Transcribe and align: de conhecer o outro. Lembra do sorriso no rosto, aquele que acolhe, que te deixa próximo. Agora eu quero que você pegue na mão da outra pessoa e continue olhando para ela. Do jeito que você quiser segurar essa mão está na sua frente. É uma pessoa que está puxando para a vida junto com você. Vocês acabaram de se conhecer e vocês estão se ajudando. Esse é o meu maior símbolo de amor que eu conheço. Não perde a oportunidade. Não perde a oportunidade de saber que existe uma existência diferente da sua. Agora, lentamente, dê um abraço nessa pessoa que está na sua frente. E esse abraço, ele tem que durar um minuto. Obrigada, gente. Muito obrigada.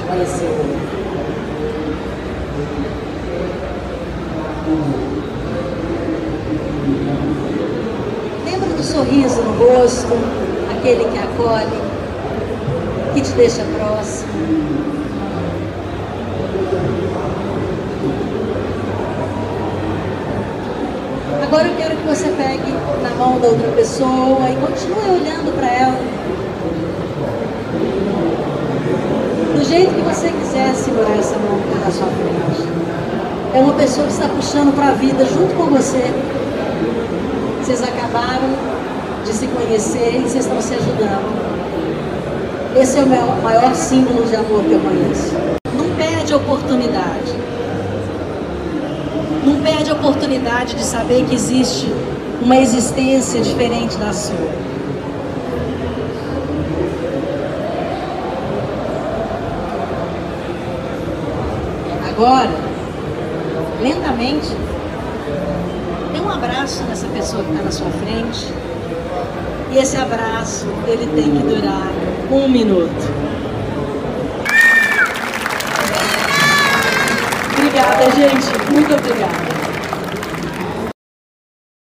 de 0.00 0.06
conhecer 0.06 0.44
o 0.44 0.48
outro. 0.48 1.00
Lembra 8.44 8.68
do 8.68 8.82
sorriso 8.82 9.42
no 9.42 9.52
rosto, 9.58 10.14
aquele 10.70 11.04
que 11.04 11.18
acolhe, 11.18 11.80
que 13.14 13.20
te 13.20 13.32
deixa 13.32 13.64
próximo. 13.76 14.30
Agora 21.42 21.66
eu 21.66 21.76
quero 21.76 21.96
que 21.96 22.06
você 22.06 22.28
pegue 22.36 22.72
na 23.02 23.10
mão 23.18 23.40
da 23.40 23.48
outra 23.48 23.68
pessoa 23.72 24.48
e 24.48 24.56
continue 24.56 25.20
olhando 25.20 25.52
para 25.56 25.66
ela. 25.66 25.98
Do 29.56 29.64
jeito 29.64 29.92
que 29.92 29.99
você 30.12 30.28
quiser 30.28 30.74
segurar 30.74 31.16
essa 31.16 31.38
mão 31.38 31.60
está 31.60 31.84
na 31.84 31.90
sua 31.92 32.06
frente. 32.06 32.68
É 33.54 33.60
uma 33.60 33.74
pessoa 33.74 34.06
que 34.06 34.12
está 34.12 34.28
puxando 34.28 34.74
para 34.74 34.88
a 34.88 34.92
vida 34.92 35.24
junto 35.24 35.54
com 35.54 35.66
você. 35.66 36.02
Vocês 37.60 37.80
acabaram 37.82 38.50
de 39.24 39.32
se 39.32 39.46
conhecer 39.46 40.16
e 40.16 40.22
vocês 40.22 40.44
estão 40.44 40.60
se 40.60 40.74
ajudando. 40.74 41.50
Esse 42.76 42.98
é 42.98 43.02
o 43.02 43.06
meu 43.06 43.24
maior 43.42 43.72
símbolo 43.74 44.24
de 44.26 44.34
amor 44.34 44.64
que 44.64 44.72
eu 44.72 44.80
conheço. 44.80 45.32
Não 45.76 45.94
perde 45.96 46.32
a 46.32 46.36
oportunidade. 46.36 47.32
Não 49.44 49.60
perde 49.60 49.90
a 49.90 49.94
oportunidade 49.94 50.74
de 50.74 50.82
saber 50.82 51.24
que 51.24 51.36
existe 51.36 51.92
uma 52.42 52.56
existência 52.56 53.40
diferente 53.40 53.96
da 53.96 54.12
sua. 54.12 54.69
Agora, 62.22 62.50
lentamente, 63.80 64.48
dê 66.12 66.20
um 66.20 66.28
abraço 66.28 66.82
nessa 66.82 67.06
pessoa 67.06 67.42
que 67.42 67.50
está 67.50 67.62
na 67.62 67.70
sua 67.70 67.90
frente. 67.92 68.52
E 69.72 69.78
esse 69.78 69.96
abraço, 69.96 70.66
ele 70.86 71.06
tem 71.14 71.34
que 71.34 71.42
durar 71.42 71.90
um 72.30 72.46
minuto. 72.46 72.92
Obrigada, 77.54 78.10
gente. 78.10 78.70
Muito 78.70 78.94
obrigada. 78.94 79.59